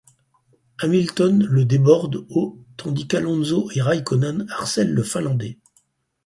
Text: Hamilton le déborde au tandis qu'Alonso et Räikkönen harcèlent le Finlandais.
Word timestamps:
Hamilton 0.79 1.45
le 1.47 1.63
déborde 1.63 2.25
au 2.31 2.57
tandis 2.75 3.07
qu'Alonso 3.07 3.69
et 3.75 3.81
Räikkönen 3.83 4.47
harcèlent 4.49 4.95
le 4.95 5.03
Finlandais. 5.03 5.59